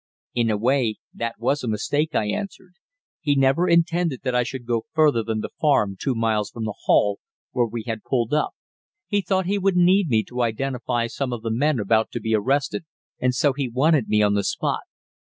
"In 0.33 0.49
a 0.49 0.57
way 0.57 0.95
that 1.13 1.35
was 1.37 1.63
a 1.63 1.67
mistake," 1.67 2.15
I 2.15 2.25
answered. 2.27 2.73
"He 3.19 3.35
never 3.35 3.69
intended 3.69 4.21
that 4.23 4.33
I 4.33 4.41
should 4.41 4.65
go 4.65 4.87
further 4.95 5.21
than 5.21 5.41
the 5.41 5.51
farm 5.61 5.95
two 6.01 6.15
miles 6.15 6.49
from 6.49 6.63
the 6.65 6.73
Hall, 6.85 7.19
where 7.51 7.67
we 7.67 7.83
had 7.83 8.01
pulled 8.01 8.33
up. 8.33 8.55
He 9.05 9.21
thought 9.21 9.45
he 9.45 9.59
would 9.59 9.77
need 9.77 10.07
me 10.09 10.23
to 10.23 10.41
identify 10.41 11.05
some 11.05 11.31
of 11.31 11.43
the 11.43 11.51
men 11.51 11.79
about 11.79 12.09
to 12.13 12.19
be 12.19 12.33
arrested, 12.33 12.83
and 13.19 13.35
so 13.35 13.53
he 13.53 13.69
wanted 13.69 14.07
me 14.07 14.23
on 14.23 14.33
the 14.33 14.43
spot. 14.43 14.81